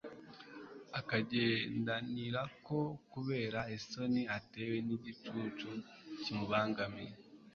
[0.99, 2.79] akagendanirako
[3.13, 5.69] kubera isoni atewe n'igicucu
[6.21, 7.13] kimubangamiye